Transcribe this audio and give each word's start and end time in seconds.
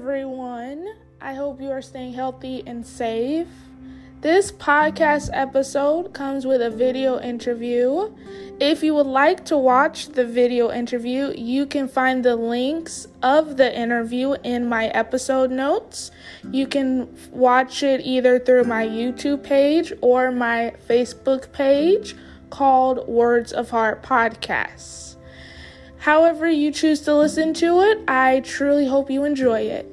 everyone. 0.00 0.88
I 1.20 1.34
hope 1.34 1.60
you 1.60 1.70
are 1.70 1.82
staying 1.82 2.14
healthy 2.14 2.62
and 2.66 2.86
safe. 2.86 3.48
This 4.22 4.50
podcast 4.50 5.28
episode 5.34 6.14
comes 6.14 6.46
with 6.46 6.62
a 6.62 6.70
video 6.70 7.20
interview. 7.20 8.10
If 8.58 8.82
you 8.82 8.94
would 8.94 9.06
like 9.06 9.44
to 9.46 9.58
watch 9.58 10.08
the 10.08 10.24
video 10.24 10.70
interview, 10.70 11.34
you 11.36 11.66
can 11.66 11.86
find 11.86 12.24
the 12.24 12.34
links 12.34 13.08
of 13.22 13.58
the 13.58 13.78
interview 13.78 14.36
in 14.42 14.66
my 14.66 14.86
episode 14.86 15.50
notes. 15.50 16.10
You 16.50 16.66
can 16.66 17.14
watch 17.30 17.82
it 17.82 18.00
either 18.00 18.38
through 18.38 18.64
my 18.64 18.86
YouTube 18.86 19.42
page 19.42 19.92
or 20.00 20.32
my 20.32 20.72
Facebook 20.88 21.52
page 21.52 22.16
called 22.48 23.06
Words 23.06 23.52
of 23.52 23.68
Heart 23.68 24.02
Podcasts. 24.02 25.16
However, 26.00 26.48
you 26.48 26.72
choose 26.72 27.02
to 27.02 27.14
listen 27.14 27.52
to 27.54 27.82
it, 27.82 27.98
I 28.08 28.40
truly 28.40 28.86
hope 28.86 29.10
you 29.10 29.24
enjoy 29.24 29.60
it. 29.60 29.86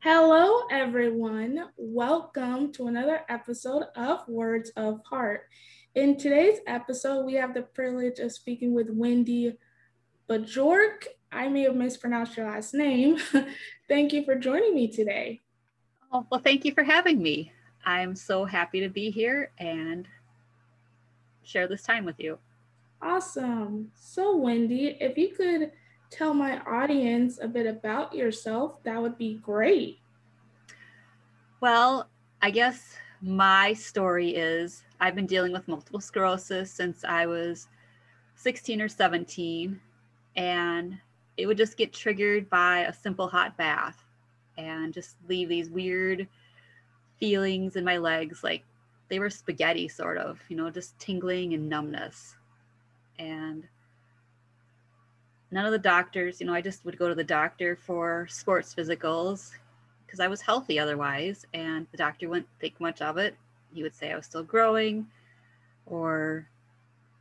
Hello, 0.00 0.66
everyone. 0.68 1.68
Welcome 1.76 2.72
to 2.72 2.88
another 2.88 3.20
episode 3.28 3.84
of 3.94 4.26
Words 4.26 4.70
of 4.70 5.00
Heart. 5.04 5.42
In 5.94 6.18
today's 6.18 6.58
episode, 6.66 7.24
we 7.24 7.34
have 7.34 7.54
the 7.54 7.62
privilege 7.62 8.18
of 8.18 8.32
speaking 8.32 8.74
with 8.74 8.90
Wendy 8.90 9.56
Bajork. 10.28 11.06
I 11.30 11.46
may 11.46 11.62
have 11.62 11.76
mispronounced 11.76 12.36
your 12.36 12.46
last 12.46 12.74
name. 12.74 13.18
thank 13.88 14.12
you 14.12 14.24
for 14.24 14.34
joining 14.34 14.74
me 14.74 14.88
today. 14.88 15.40
Oh, 16.10 16.26
well, 16.32 16.40
thank 16.42 16.64
you 16.64 16.74
for 16.74 16.82
having 16.82 17.22
me. 17.22 17.52
I'm 17.86 18.16
so 18.16 18.44
happy 18.44 18.80
to 18.80 18.88
be 18.88 19.10
here 19.10 19.52
and 19.58 20.08
share 21.44 21.68
this 21.68 21.82
time 21.82 22.04
with 22.04 22.18
you. 22.18 22.38
Awesome. 23.00 23.92
So, 23.94 24.36
Wendy, 24.36 24.96
if 25.00 25.16
you 25.16 25.28
could 25.28 25.70
tell 26.10 26.34
my 26.34 26.58
audience 26.60 27.38
a 27.40 27.46
bit 27.46 27.66
about 27.66 28.12
yourself, 28.12 28.82
that 28.82 29.00
would 29.00 29.16
be 29.16 29.34
great. 29.34 30.00
Well, 31.60 32.08
I 32.42 32.50
guess 32.50 32.96
my 33.22 33.72
story 33.72 34.30
is 34.30 34.82
I've 34.98 35.14
been 35.14 35.26
dealing 35.26 35.52
with 35.52 35.68
multiple 35.68 36.00
sclerosis 36.00 36.72
since 36.72 37.04
I 37.04 37.26
was 37.26 37.68
16 38.34 38.80
or 38.80 38.88
17, 38.88 39.80
and 40.34 40.98
it 41.36 41.46
would 41.46 41.56
just 41.56 41.76
get 41.76 41.92
triggered 41.92 42.50
by 42.50 42.80
a 42.80 42.92
simple 42.92 43.28
hot 43.28 43.56
bath 43.56 44.04
and 44.58 44.92
just 44.92 45.16
leave 45.28 45.48
these 45.48 45.70
weird 45.70 46.26
feelings 47.18 47.76
in 47.76 47.84
my 47.84 47.96
legs 47.98 48.44
like 48.44 48.62
they 49.08 49.18
were 49.18 49.30
spaghetti, 49.30 49.88
sort 49.88 50.18
of, 50.18 50.40
you 50.48 50.56
know, 50.56 50.70
just 50.70 50.98
tingling 50.98 51.54
and 51.54 51.68
numbness. 51.68 52.36
And 53.18 53.64
none 55.50 55.64
of 55.64 55.72
the 55.72 55.78
doctors, 55.78 56.40
you 56.40 56.46
know, 56.46 56.54
I 56.54 56.60
just 56.60 56.84
would 56.84 56.98
go 56.98 57.08
to 57.08 57.14
the 57.14 57.24
doctor 57.24 57.76
for 57.76 58.26
sports 58.28 58.74
physicals 58.74 59.52
because 60.04 60.20
I 60.20 60.28
was 60.28 60.40
healthy 60.40 60.78
otherwise, 60.78 61.46
and 61.54 61.86
the 61.90 61.96
doctor 61.96 62.28
wouldn't 62.28 62.48
think 62.60 62.80
much 62.80 63.00
of 63.00 63.16
it. 63.16 63.36
He 63.74 63.82
would 63.82 63.94
say 63.94 64.12
I 64.12 64.16
was 64.16 64.26
still 64.26 64.42
growing 64.42 65.06
or 65.86 66.48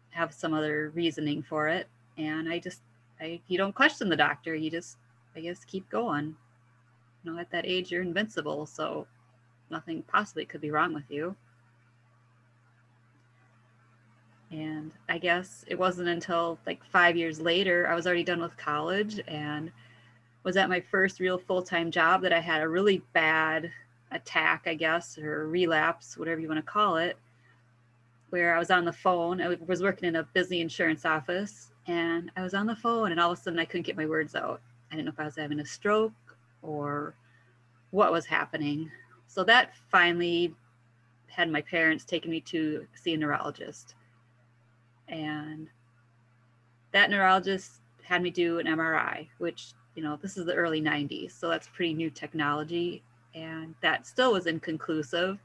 have 0.09 0.33
some 0.33 0.53
other 0.53 0.91
reasoning 0.95 1.43
for 1.43 1.67
it. 1.67 1.87
And 2.17 2.47
I 2.49 2.59
just, 2.59 2.81
I, 3.19 3.41
you 3.47 3.57
don't 3.57 3.75
question 3.75 4.09
the 4.09 4.15
doctor. 4.15 4.55
You 4.55 4.71
just, 4.71 4.97
I 5.35 5.41
guess, 5.41 5.65
keep 5.65 5.89
going. 5.89 6.35
You 7.23 7.33
know, 7.33 7.39
at 7.39 7.51
that 7.51 7.65
age, 7.65 7.91
you're 7.91 8.01
invincible. 8.01 8.65
So 8.65 9.07
nothing 9.69 10.03
possibly 10.03 10.45
could 10.45 10.61
be 10.61 10.71
wrong 10.71 10.93
with 10.93 11.09
you. 11.09 11.35
And 14.51 14.91
I 15.09 15.17
guess 15.17 15.65
it 15.67 15.77
wasn't 15.77 16.07
until 16.07 16.59
like 16.65 16.83
five 16.85 17.17
years 17.17 17.39
later, 17.39 17.87
I 17.87 17.95
was 17.95 18.05
already 18.05 18.23
done 18.23 18.41
with 18.41 18.55
college 18.57 19.19
and 19.27 19.71
was 20.43 20.55
at 20.55 20.69
my 20.69 20.79
first 20.79 21.19
real 21.19 21.37
full 21.37 21.63
time 21.63 21.91
job 21.91 22.21
that 22.21 22.31
I 22.31 22.39
had 22.39 22.61
a 22.61 22.69
really 22.69 23.01
bad 23.13 23.71
attack, 24.11 24.63
I 24.67 24.75
guess, 24.75 25.17
or 25.17 25.47
relapse, 25.47 26.17
whatever 26.17 26.39
you 26.39 26.47
want 26.47 26.59
to 26.59 26.71
call 26.71 26.97
it, 26.97 27.17
where 28.29 28.55
I 28.55 28.59
was 28.59 28.71
on 28.71 28.85
the 28.85 28.93
phone. 28.93 29.41
I 29.41 29.57
was 29.65 29.81
working 29.81 30.07
in 30.07 30.17
a 30.17 30.23
busy 30.23 30.61
insurance 30.61 31.05
office 31.05 31.71
and 31.87 32.31
I 32.37 32.43
was 32.43 32.53
on 32.53 32.67
the 32.67 32.75
phone 32.75 33.11
and 33.11 33.19
all 33.19 33.31
of 33.31 33.39
a 33.39 33.41
sudden 33.41 33.59
I 33.59 33.65
couldn't 33.65 33.85
get 33.85 33.97
my 33.97 34.05
words 34.05 34.35
out. 34.35 34.61
I 34.91 34.95
didn't 34.95 35.05
know 35.05 35.11
if 35.11 35.19
I 35.19 35.25
was 35.25 35.35
having 35.35 35.59
a 35.59 35.65
stroke 35.65 36.13
or 36.61 37.15
what 37.91 38.11
was 38.11 38.25
happening. 38.25 38.91
So 39.27 39.43
that 39.43 39.73
finally 39.91 40.53
had 41.27 41.51
my 41.51 41.61
parents 41.61 42.05
taking 42.05 42.31
me 42.31 42.39
to 42.41 42.87
see 42.95 43.13
a 43.13 43.17
neurologist. 43.17 43.95
And 45.07 45.67
that 46.91 47.09
neurologist 47.09 47.81
had 48.03 48.21
me 48.21 48.29
do 48.29 48.59
an 48.59 48.67
MRI, 48.67 49.27
which, 49.37 49.73
you 49.95 50.03
know, 50.03 50.17
this 50.21 50.37
is 50.37 50.45
the 50.45 50.53
early 50.55 50.81
90s. 50.81 51.31
So 51.31 51.49
that's 51.49 51.67
pretty 51.67 51.93
new 51.93 52.09
technology. 52.09 53.03
And 53.33 53.75
that 53.81 54.07
still 54.07 54.31
was 54.31 54.47
inconclusive. 54.47 55.37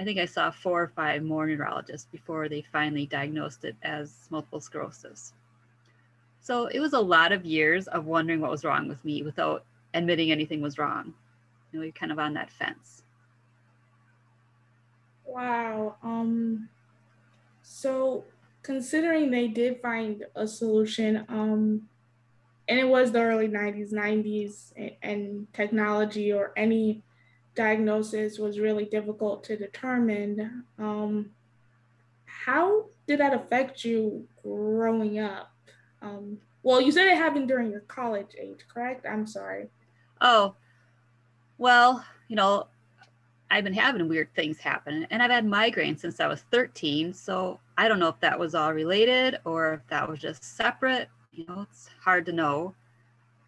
I 0.00 0.04
think 0.04 0.18
I 0.18 0.24
saw 0.24 0.50
four 0.50 0.82
or 0.82 0.88
five 0.88 1.22
more 1.22 1.46
neurologists 1.46 2.08
before 2.10 2.48
they 2.48 2.64
finally 2.72 3.06
diagnosed 3.06 3.64
it 3.64 3.76
as 3.82 4.28
multiple 4.30 4.60
sclerosis. 4.60 5.34
So 6.40 6.66
it 6.66 6.80
was 6.80 6.92
a 6.94 7.00
lot 7.00 7.32
of 7.32 7.44
years 7.44 7.88
of 7.88 8.06
wondering 8.06 8.40
what 8.40 8.50
was 8.50 8.64
wrong 8.64 8.88
with 8.88 9.04
me 9.04 9.22
without 9.22 9.64
admitting 9.92 10.30
anything 10.30 10.62
was 10.62 10.78
wrong. 10.78 11.12
You 11.72 11.78
know, 11.78 11.84
you're 11.84 11.92
kind 11.92 12.12
of 12.12 12.18
on 12.18 12.32
that 12.34 12.50
fence. 12.50 13.02
Wow. 15.28 15.96
Um 16.02 16.68
so 17.62 18.24
considering 18.62 19.30
they 19.30 19.48
did 19.48 19.80
find 19.80 20.24
a 20.34 20.46
solution, 20.46 21.24
um, 21.28 21.88
and 22.68 22.78
it 22.78 22.88
was 22.88 23.12
the 23.12 23.22
early 23.22 23.48
90s, 23.48 23.92
90s, 23.92 24.72
and, 25.02 25.46
technology 25.54 26.32
or 26.32 26.52
any 26.56 27.02
diagnosis 27.54 28.38
was 28.38 28.60
really 28.60 28.84
difficult 28.84 29.42
to 29.44 29.56
determine. 29.56 30.64
Um, 30.78 31.30
how 32.26 32.86
did 33.06 33.20
that 33.20 33.34
affect 33.34 33.84
you 33.84 34.28
growing 34.42 35.18
up? 35.18 35.50
Um, 36.02 36.38
well, 36.62 36.80
you 36.80 36.92
said 36.92 37.06
it 37.06 37.16
happened 37.16 37.48
during 37.48 37.70
your 37.70 37.80
college 37.80 38.34
age, 38.38 38.60
correct? 38.72 39.06
I'm 39.06 39.26
sorry. 39.26 39.68
Oh, 40.20 40.54
well, 41.56 42.04
you 42.28 42.36
know, 42.36 42.66
I've 43.50 43.64
been 43.64 43.74
having 43.74 44.08
weird 44.08 44.32
things 44.34 44.58
happen 44.58 45.06
and 45.10 45.22
I've 45.22 45.30
had 45.30 45.46
migraines 45.46 46.00
since 46.00 46.20
I 46.20 46.26
was 46.26 46.42
13. 46.50 47.14
So 47.14 47.60
I 47.78 47.88
don't 47.88 47.98
know 47.98 48.08
if 48.08 48.20
that 48.20 48.38
was 48.38 48.54
all 48.54 48.72
related 48.74 49.38
or 49.44 49.74
if 49.74 49.86
that 49.88 50.08
was 50.08 50.18
just 50.18 50.44
separate. 50.44 51.08
You 51.32 51.46
know, 51.46 51.66
it's 51.70 51.88
hard 52.02 52.26
to 52.26 52.32
know. 52.32 52.74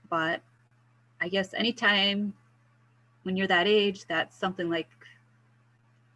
But 0.08 0.42
I 1.20 1.28
guess 1.28 1.52
anytime 1.52 2.32
when 3.24 3.36
you're 3.36 3.46
that 3.48 3.66
age, 3.66 4.06
that 4.06 4.32
something 4.32 4.70
like 4.70 4.88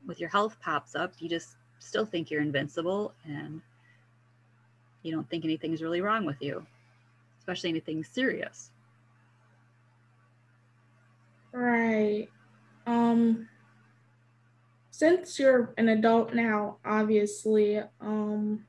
with 0.06 0.19
your 0.19 0.31
health 0.31 0.56
pops 0.61 0.94
up, 0.94 1.12
you 1.19 1.28
just 1.28 1.56
still 1.78 2.06
think 2.06 2.31
you're 2.31 2.43
invincible 2.43 3.12
and 3.25 3.61
you 5.03 5.12
don't 5.12 5.28
think 5.28 5.44
anything's 5.44 5.83
really 5.83 6.00
wrong 6.00 6.25
with 6.25 6.41
you, 6.41 6.67
especially 7.39 7.69
anything 7.69 8.03
serious. 8.03 8.71
Right. 11.53 12.28
Um 12.87 13.49
since 14.97 15.41
you're 15.41 15.75
an 15.77 15.88
adult 15.88 16.34
now, 16.34 16.77
obviously, 16.84 17.81
um, 18.00 18.65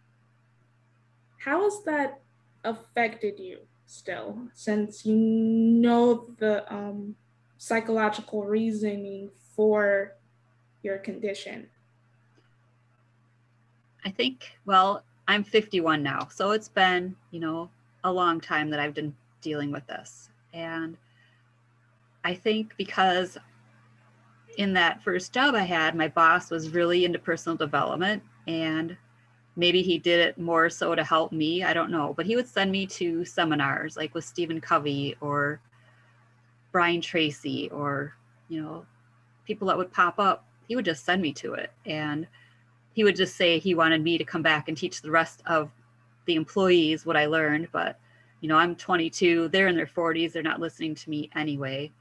how 1.38 1.64
has 1.64 1.84
that 1.84 2.20
affected 2.64 3.40
you 3.40 3.60
still? 3.86 4.40
Since 4.52 5.06
you 5.06 5.16
know 5.16 6.26
the 6.40 6.74
um, 6.74 7.16
psychological 7.60 8.44
reasoning 8.44 9.30
for 9.56 10.16
your 10.82 10.98
condition. 10.98 11.68
I 14.04 14.10
think, 14.10 14.58
well, 14.66 15.04
I'm 15.28 15.44
51 15.44 16.02
now, 16.02 16.30
so 16.32 16.52
it's 16.52 16.70
been, 16.70 17.16
you 17.30 17.40
know, 17.40 17.70
a 18.04 18.12
long 18.12 18.42
time 18.42 18.72
that 18.72 18.80
I've 18.80 18.96
been 18.96 19.16
dealing 19.42 19.72
with 19.72 19.86
this. 19.86 20.32
And 20.56 20.98
I 22.24 22.34
think 22.34 22.74
because 22.78 23.38
in 24.58 24.74
that 24.74 25.04
first 25.04 25.34
job 25.34 25.56
I 25.56 25.64
had, 25.64 25.96
my 25.96 26.08
boss 26.08 26.50
was 26.50 26.70
really 26.70 27.06
into 27.06 27.20
personal 27.20 27.58
development 27.58 28.24
and 28.48 28.98
maybe 29.56 29.82
he 29.82 29.98
did 29.98 30.20
it 30.20 30.38
more 30.38 30.70
so 30.70 30.96
to 30.96 31.04
help 31.04 31.32
me. 31.32 31.64
I 31.64 31.74
don't 31.74 31.92
know. 31.92 32.14
But 32.16 32.26
he 32.26 32.36
would 32.36 32.48
send 32.48 32.72
me 32.72 32.86
to 32.88 33.24
seminars 33.26 33.98
like 33.98 34.14
with 34.14 34.26
Stephen 34.26 34.60
Covey 34.60 35.16
or 35.22 35.62
Brian 36.72 37.02
Tracy 37.02 37.70
or, 37.70 38.14
you 38.50 38.62
know, 38.62 38.86
people 39.46 39.68
that 39.68 39.78
would 39.78 39.94
pop 39.94 40.20
up. 40.20 40.46
He 40.68 40.76
would 40.76 40.86
just 40.86 41.06
send 41.06 41.22
me 41.22 41.32
to 41.34 41.54
it. 41.54 41.72
And 41.86 42.28
he 42.94 43.04
would 43.04 43.16
just 43.16 43.36
say 43.36 43.60
he 43.60 43.76
wanted 43.76 44.04
me 44.04 44.18
to 44.18 44.24
come 44.24 44.42
back 44.42 44.68
and 44.68 44.78
teach 44.78 45.02
the 45.02 45.12
rest 45.12 45.42
of 45.46 45.72
the 46.26 46.36
employees 46.36 47.06
what 47.06 47.18
I 47.18 47.26
learned. 47.28 47.70
But, 47.72 48.00
you 48.42 48.50
know, 48.50 48.58
I'm 48.58 48.76
22, 48.76 49.50
they're 49.50 49.68
in 49.68 49.76
their 49.76 49.86
40s, 49.86 50.32
they're 50.34 50.44
not 50.44 50.60
listening 50.60 50.96
to 50.96 51.10
me 51.10 51.30
anyway. 51.36 51.92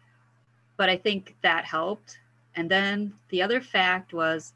But 0.77 0.89
I 0.89 0.97
think 0.97 1.37
that 1.43 1.65
helped 1.65 2.19
and 2.57 2.71
then 2.71 3.15
the 3.31 3.43
other 3.43 3.61
fact 3.61 4.13
was 4.13 4.53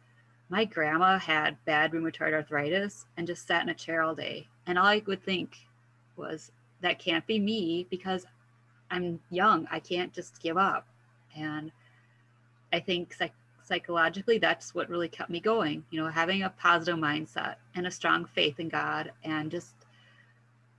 my 0.48 0.64
grandma 0.64 1.18
had 1.18 1.62
bad 1.64 1.92
rheumatoid 1.92 2.32
arthritis 2.32 3.06
and 3.16 3.26
just 3.26 3.46
sat 3.46 3.62
in 3.62 3.68
a 3.68 3.74
chair 3.74 4.02
all 4.02 4.14
day. 4.14 4.48
And 4.66 4.78
all 4.78 4.86
I 4.86 5.02
would 5.06 5.22
think 5.22 5.56
was, 6.16 6.50
that 6.80 6.98
can't 6.98 7.26
be 7.26 7.38
me 7.38 7.86
because 7.90 8.24
I'm 8.90 9.20
young. 9.30 9.66
I 9.70 9.80
can't 9.80 10.12
just 10.12 10.40
give 10.40 10.56
up. 10.56 10.86
And 11.36 11.72
I 12.72 12.80
think 12.80 13.12
psych- 13.12 13.32
psychologically, 13.64 14.38
that's 14.38 14.74
what 14.74 14.88
really 14.88 15.08
kept 15.08 15.30
me 15.30 15.40
going. 15.40 15.84
You 15.90 16.00
know, 16.00 16.08
having 16.08 16.42
a 16.42 16.50
positive 16.50 16.98
mindset 16.98 17.56
and 17.74 17.86
a 17.86 17.90
strong 17.90 18.24
faith 18.24 18.60
in 18.60 18.68
God 18.68 19.12
and 19.24 19.50
just 19.50 19.74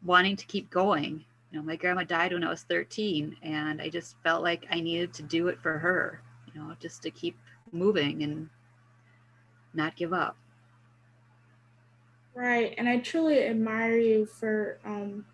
wanting 0.04 0.36
to 0.38 0.46
keep 0.46 0.70
going. 0.70 1.26
You 1.52 1.60
know, 1.60 1.66
my 1.66 1.76
grandma 1.76 2.04
died 2.04 2.34
when 2.34 2.44
I 2.44 2.50
was 2.50 2.64
13, 2.64 3.36
and 3.42 3.82
I 3.82 3.90
just 3.90 4.16
felt 4.24 4.44
like 4.44 4.68
I 4.72 4.80
needed 4.80 5.14
to 5.16 5.24
do 5.24 5.48
it 5.48 5.60
for 5.60 5.80
her, 5.80 6.22
know, 6.60 6.76
just 6.80 7.02
to 7.04 7.12
keep 7.12 7.38
moving 7.72 8.24
and 8.24 8.50
not 9.74 9.96
give 9.96 10.14
up. 10.14 10.38
Right. 12.36 12.74
And 12.78 12.88
I 12.88 12.98
truly 13.00 13.44
admire 13.46 13.98
you 13.98 14.26
for 14.26 14.80
um, 14.86 15.26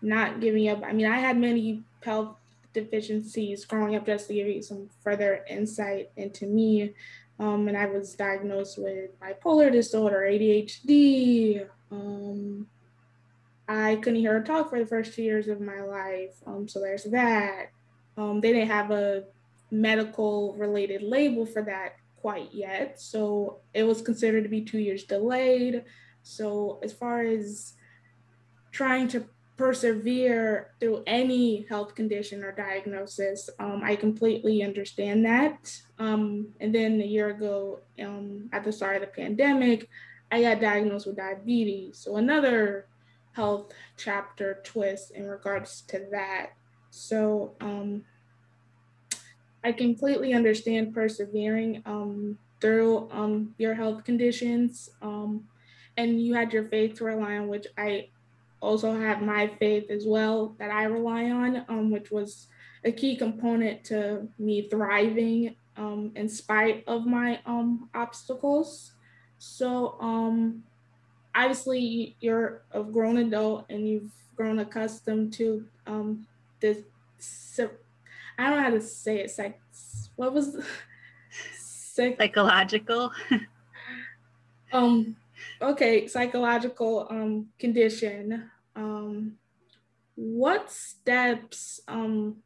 not 0.00 0.40
giving 0.40 0.68
up. 0.68 0.82
I 0.84 0.92
mean, 0.92 1.06
I 1.06 1.18
had 1.18 1.36
many 1.36 1.82
health 2.02 2.36
deficiencies 2.72 3.64
growing 3.64 3.96
up, 3.96 4.06
just 4.06 4.28
to 4.28 4.34
give 4.34 4.46
you 4.46 4.62
some 4.62 4.88
further 5.02 5.44
insight 5.48 6.10
into 6.16 6.46
me. 6.46 6.94
Um, 7.38 7.68
and 7.68 7.76
I 7.76 7.86
was 7.86 8.14
diagnosed 8.14 8.78
with 8.78 9.18
bipolar 9.20 9.72
disorder, 9.72 10.20
ADHD. 10.20 11.66
Um, 11.90 12.66
I 13.68 13.96
couldn't 13.96 14.20
hear 14.20 14.36
or 14.36 14.42
talk 14.42 14.70
for 14.70 14.78
the 14.78 14.86
first 14.86 15.14
two 15.14 15.22
years 15.22 15.48
of 15.48 15.60
my 15.60 15.80
life. 15.80 16.34
Um, 16.46 16.68
so 16.68 16.80
there's 16.80 17.04
that. 17.04 17.70
Um, 18.16 18.40
they 18.40 18.52
didn't 18.52 18.68
have 18.68 18.90
a 18.90 19.24
medical 19.72 20.54
related 20.56 21.02
label 21.02 21.46
for 21.46 21.62
that 21.62 21.96
quite 22.16 22.52
yet. 22.52 23.00
So 23.00 23.60
it 23.74 23.82
was 23.82 24.02
considered 24.02 24.44
to 24.44 24.48
be 24.48 24.60
two 24.60 24.78
years 24.78 25.04
delayed. 25.04 25.84
So 26.22 26.78
as 26.84 26.92
far 26.92 27.22
as 27.22 27.72
trying 28.70 29.08
to 29.08 29.24
persevere 29.56 30.72
through 30.78 31.02
any 31.06 31.66
health 31.68 31.94
condition 31.94 32.44
or 32.44 32.52
diagnosis, 32.52 33.50
um, 33.58 33.80
I 33.82 33.96
completely 33.96 34.62
understand 34.62 35.24
that. 35.24 35.74
Um, 35.98 36.48
and 36.60 36.74
then 36.74 37.00
a 37.00 37.04
year 37.04 37.30
ago, 37.30 37.80
um, 38.00 38.50
at 38.52 38.64
the 38.64 38.72
start 38.72 38.96
of 38.96 39.02
the 39.02 39.08
pandemic, 39.08 39.88
I 40.30 40.42
got 40.42 40.60
diagnosed 40.60 41.06
with 41.06 41.16
diabetes. 41.16 41.98
So 41.98 42.16
another 42.16 42.86
health 43.32 43.72
chapter 43.96 44.60
twist 44.64 45.12
in 45.12 45.26
regards 45.26 45.82
to 45.88 46.06
that. 46.12 46.50
So 46.90 47.56
um, 47.60 48.04
I 49.64 49.72
completely 49.72 50.32
understand 50.32 50.94
persevering 50.94 51.82
um, 51.86 52.38
through 52.60 53.08
um, 53.10 53.54
your 53.58 53.74
health 53.74 54.04
conditions. 54.04 54.90
Um, 55.00 55.44
and 55.96 56.20
you 56.20 56.34
had 56.34 56.52
your 56.52 56.64
faith 56.68 56.94
to 56.96 57.04
rely 57.04 57.36
on, 57.36 57.48
which 57.48 57.66
I 57.76 58.08
also 58.60 58.98
have 58.98 59.20
my 59.20 59.50
faith 59.58 59.90
as 59.90 60.06
well 60.06 60.56
that 60.58 60.70
I 60.70 60.84
rely 60.84 61.24
on, 61.30 61.64
um, 61.68 61.90
which 61.90 62.10
was 62.10 62.46
a 62.84 62.90
key 62.90 63.16
component 63.16 63.84
to 63.84 64.28
me 64.38 64.68
thriving 64.68 65.56
um, 65.76 66.12
in 66.16 66.28
spite 66.28 66.84
of 66.86 67.06
my 67.06 67.40
um, 67.46 67.88
obstacles. 67.94 68.92
So, 69.38 69.96
obviously, 71.34 72.16
you're 72.20 72.62
a 72.72 72.82
grown 72.82 73.18
adult 73.18 73.66
and 73.68 73.88
you've 73.88 74.12
grown 74.36 74.60
accustomed 74.60 75.32
to 75.34 75.66
this 76.60 76.78
I 78.38 78.48
don't 78.48 78.58
know 78.58 78.62
how 78.64 78.70
to 78.70 78.80
say 78.80 79.20
it. 79.20 79.30
Psych, 79.30 79.60
what 80.16 80.32
was 80.32 80.56
psych, 81.54 82.16
psychological? 82.18 83.12
um. 84.72 85.16
Okay, 85.60 86.06
psychological 86.06 87.06
um 87.10 87.48
condition. 87.58 88.50
Um, 88.74 89.34
what 90.14 90.70
steps 90.70 91.80
um 91.88 92.36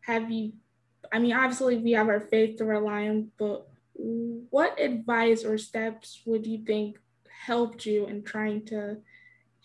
have 0.00 0.30
you? 0.30 0.52
I 1.12 1.18
mean, 1.18 1.32
obviously 1.32 1.78
we 1.78 1.92
have 1.92 2.08
our 2.08 2.20
faith 2.20 2.56
to 2.58 2.64
rely 2.64 3.08
on, 3.08 3.30
but 3.38 3.68
what 4.50 4.78
advice 4.80 5.44
or 5.44 5.58
steps 5.58 6.22
would 6.26 6.46
you 6.46 6.58
think 6.64 6.98
helped 7.46 7.86
you 7.86 8.06
in 8.06 8.22
trying 8.22 8.64
to 8.66 8.98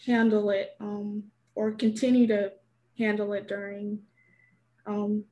handle 0.06 0.50
it 0.50 0.75
um, 0.80 1.24
or 1.56 1.71
continue 1.71 2.27
to 2.27 2.51
handle 2.98 3.33
it 3.33 3.48
during 3.48 4.00
um, 4.86 5.24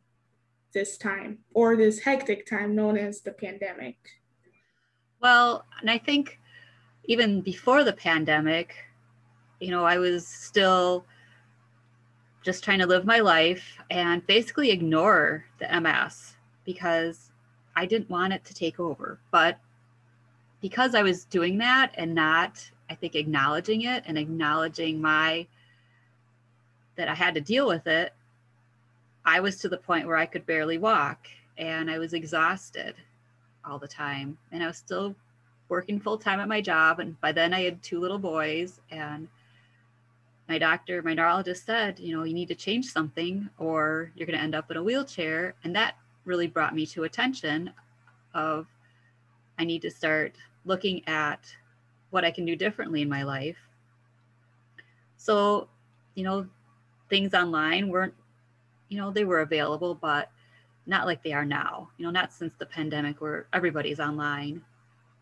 this 0.74 0.98
time 0.98 1.40
or 1.54 1.76
this 1.76 2.00
hectic 2.00 2.46
time 2.46 2.76
known 2.76 2.98
as 2.98 3.22
the 3.22 3.32
pandemic? 3.32 3.98
Well, 5.22 5.66
and 5.82 5.90
I 5.90 5.98
think 5.98 6.40
even 7.06 7.42
before 7.42 7.84
the 7.84 7.94
pandemic, 7.94 8.76
you 9.60 9.72
know, 9.72 9.84
I 9.84 9.98
was 9.98 10.28
still 10.28 11.06
just 12.44 12.64
trying 12.64 12.80
to 12.80 12.88
live 12.88 13.06
my 13.06 13.20
life 13.20 13.78
and 13.90 14.26
basically 14.26 14.72
ignore 14.72 15.46
the 15.60 15.82
MS 15.82 16.36
because 16.66 17.32
I 17.76 17.86
didn't 17.86 18.10
want 18.10 18.34
it 18.34 18.46
to 18.46 18.54
take 18.54 18.80
over. 18.80 19.20
But 19.32 19.60
because 20.62 20.96
I 20.96 21.02
was 21.02 21.26
doing 21.26 21.58
that 21.60 21.94
and 21.96 22.16
not, 22.16 22.70
I 22.90 22.96
think, 22.96 23.16
acknowledging 23.16 23.84
it 23.84 24.04
and 24.06 24.18
acknowledging 24.18 25.02
my 25.02 25.48
that 26.96 27.08
I 27.08 27.16
had 27.16 27.34
to 27.36 27.42
deal 27.42 27.68
with 27.68 27.88
it, 27.88 28.14
I 29.26 29.40
was 29.40 29.58
to 29.58 29.70
the 29.70 29.78
point 29.78 30.08
where 30.08 30.18
I 30.18 30.26
could 30.26 30.46
barely 30.46 30.78
walk 30.78 31.28
and 31.58 31.92
I 31.92 32.00
was 32.00 32.14
exhausted 32.14 32.96
all 33.66 33.80
the 33.80 33.88
time. 33.88 34.38
And 34.52 34.64
I 34.64 34.68
was 34.68 34.78
still 34.78 35.16
working 35.68 36.00
full 36.00 36.18
time 36.18 36.40
at 36.40 36.48
my 36.48 36.62
job. 36.62 37.00
And 37.00 37.20
by 37.22 37.32
then 37.32 37.54
I 37.54 37.62
had 37.62 37.84
two 37.84 38.00
little 38.00 38.18
boys. 38.18 38.82
And 38.92 39.28
my 40.48 40.58
doctor, 40.58 41.02
my 41.04 41.14
neurologist 41.14 41.66
said, 41.66 42.00
you 42.00 42.16
know, 42.16 42.24
you 42.24 42.34
need 42.34 42.48
to 42.48 42.56
change 42.56 42.88
something 42.88 43.50
or 43.58 44.12
you're 44.16 44.26
going 44.26 44.38
to 44.38 44.44
end 44.44 44.56
up 44.56 44.72
in 44.72 44.78
a 44.78 44.84
wheelchair. 44.84 45.54
And 45.64 45.76
that 45.76 45.96
really 46.26 46.48
brought 46.48 46.76
me 46.76 46.86
to 46.88 47.04
attention 47.04 47.72
of 48.34 48.68
I 49.60 49.66
need 49.66 49.82
to 49.84 49.92
start 49.92 50.36
looking 50.66 51.08
at 51.08 51.40
what 52.10 52.26
I 52.26 52.32
can 52.32 52.46
do 52.46 52.56
differently 52.56 53.02
in 53.02 53.10
my 53.10 53.24
life. 53.24 53.58
So, 55.18 55.68
you 56.16 56.24
know, 56.24 56.48
things 57.10 57.34
online 57.34 57.90
weren't 57.90 58.14
you 58.90 58.98
know, 58.98 59.12
they 59.12 59.24
were 59.24 59.42
available, 59.42 59.96
but 59.96 60.30
not 60.86 61.06
like 61.06 61.24
they 61.24 61.34
are 61.34 61.46
now, 61.46 61.90
you 61.98 62.06
know, 62.06 62.12
not 62.12 62.34
since 62.34 62.54
the 62.56 62.66
pandemic 62.66 63.22
where 63.22 63.48
everybody's 63.54 64.00
online. 64.00 64.62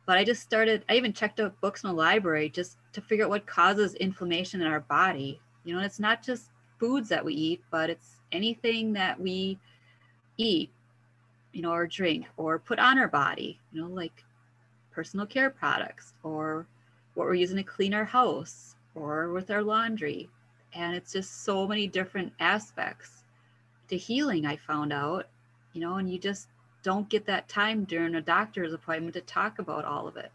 But 0.06 0.18
I 0.18 0.24
just 0.24 0.42
started, 0.42 0.86
I 0.90 0.96
even 0.96 1.12
checked 1.12 1.42
out 1.42 1.60
books 1.60 1.84
in 1.84 1.90
the 1.90 1.96
library 1.96 2.50
just 2.50 2.78
to 2.94 3.02
figure 3.02 3.26
out 3.26 3.30
what 3.30 3.46
causes 3.46 3.94
inflammation 3.96 4.62
in 4.62 4.68
our 4.68 4.80
body. 4.80 5.42
You 5.66 5.76
know, 5.76 5.82
it's 5.82 6.00
not 6.00 6.24
just 6.24 6.52
foods 6.80 7.10
that 7.10 7.26
we 7.26 7.34
eat, 7.34 7.64
but 7.70 7.90
it's 7.90 8.22
anything 8.32 8.94
that 8.94 9.20
we 9.20 9.60
eat, 10.38 10.72
you 11.52 11.62
know, 11.62 11.72
or 11.72 11.88
drink 11.88 12.26
or 12.38 12.60
put 12.60 12.80
on 12.80 12.98
our 12.98 13.10
body, 13.10 13.60
you 13.74 13.82
know, 13.82 13.88
like 13.88 14.24
personal 14.92 15.26
care 15.26 15.50
products 15.50 16.14
or 16.24 16.66
what 17.16 17.28
we're 17.28 17.34
using 17.34 17.58
to 17.58 17.64
clean 17.64 17.94
our 17.94 18.06
house 18.06 18.76
or 18.96 19.34
with 19.34 19.52
our 19.52 19.62
laundry. 19.62 20.30
And 20.74 20.96
it's 20.96 21.12
just 21.12 21.44
so 21.44 21.68
many 21.68 21.88
different 21.88 22.32
aspects 22.40 23.17
to 23.90 23.98
healing, 23.98 24.46
I 24.46 24.56
found 24.56 24.94
out, 24.94 25.28
you 25.74 25.82
know, 25.82 25.96
and 25.96 26.12
you 26.12 26.20
just 26.20 26.48
don't 26.84 27.10
get 27.10 27.26
that 27.26 27.50
time 27.50 27.84
during 27.84 28.16
a 28.16 28.22
doctor's 28.22 28.74
appointment 28.74 29.14
to 29.16 29.22
talk 29.22 29.60
about 29.60 29.86
all 29.86 30.08
of 30.08 30.18
it. 30.18 30.32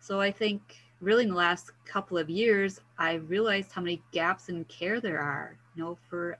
So 0.00 0.20
I 0.20 0.30
think 0.30 0.76
really 1.00 1.24
in 1.24 1.30
the 1.30 1.36
last 1.36 1.70
couple 1.84 2.18
of 2.18 2.28
years, 2.28 2.80
I 2.98 3.14
realized 3.14 3.72
how 3.72 3.82
many 3.82 4.02
gaps 4.12 4.48
in 4.48 4.64
care 4.64 5.00
there 5.00 5.20
are, 5.20 5.56
you 5.74 5.82
know, 5.82 5.98
for 6.08 6.38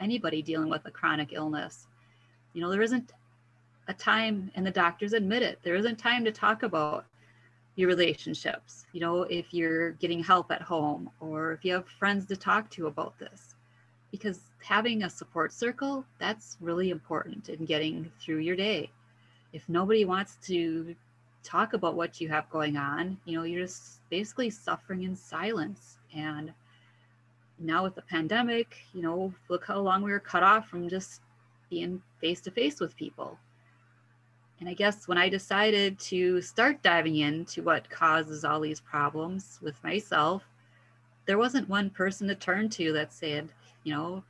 anybody 0.00 0.42
dealing 0.42 0.68
with 0.68 0.84
a 0.86 0.90
chronic 0.90 1.32
illness. 1.32 1.86
You 2.52 2.60
know, 2.60 2.70
there 2.70 2.82
isn't 2.82 3.12
a 3.88 3.94
time, 3.94 4.50
and 4.54 4.66
the 4.66 4.70
doctors 4.70 5.12
admit 5.12 5.42
it, 5.42 5.58
there 5.62 5.74
isn't 5.74 5.98
time 5.98 6.24
to 6.24 6.32
talk 6.32 6.62
about 6.62 7.06
your 7.74 7.88
relationships, 7.88 8.86
you 8.92 9.00
know, 9.00 9.22
if 9.22 9.52
you're 9.54 9.92
getting 9.92 10.22
help 10.22 10.50
at 10.50 10.60
home 10.60 11.10
or 11.20 11.52
if 11.52 11.64
you 11.64 11.72
have 11.72 11.88
friends 11.88 12.26
to 12.26 12.36
talk 12.36 12.68
to 12.70 12.86
about 12.86 13.18
this 13.18 13.51
because 14.12 14.40
having 14.62 15.02
a 15.02 15.10
support 15.10 15.52
circle 15.52 16.04
that's 16.20 16.56
really 16.60 16.90
important 16.90 17.48
in 17.48 17.64
getting 17.64 18.12
through 18.20 18.38
your 18.38 18.54
day. 18.54 18.90
If 19.52 19.68
nobody 19.68 20.04
wants 20.04 20.36
to 20.46 20.94
talk 21.42 21.72
about 21.72 21.96
what 21.96 22.20
you 22.20 22.28
have 22.28 22.48
going 22.50 22.76
on 22.76 23.18
you 23.24 23.36
know 23.36 23.42
you're 23.42 23.64
just 23.64 24.00
basically 24.10 24.50
suffering 24.50 25.02
in 25.02 25.16
silence. 25.16 25.98
And 26.14 26.52
now 27.58 27.82
with 27.82 27.96
the 27.96 28.02
pandemic 28.02 28.76
you 28.92 29.02
know 29.02 29.34
look 29.48 29.64
how 29.66 29.80
long 29.80 30.02
we 30.02 30.12
were 30.12 30.20
cut 30.20 30.44
off 30.44 30.68
from 30.68 30.88
just 30.88 31.22
being 31.70 32.00
face 32.20 32.40
to 32.42 32.50
face 32.52 32.78
with 32.78 32.96
people. 32.96 33.38
And 34.60 34.68
i 34.68 34.74
guess 34.74 35.08
when 35.08 35.18
i 35.18 35.28
decided 35.28 35.98
to 35.98 36.40
start 36.40 36.82
diving 36.82 37.16
into 37.16 37.62
what 37.62 37.90
causes 37.90 38.44
all 38.44 38.60
these 38.60 38.80
problems 38.80 39.58
with 39.60 39.82
myself 39.82 40.44
there 41.26 41.38
wasn't 41.38 41.68
one 41.68 41.90
person 41.90 42.28
to 42.28 42.34
turn 42.34 42.68
to 42.68 42.92
that 42.92 43.12
said 43.12 43.48
you 43.84 43.94
know, 43.94 44.24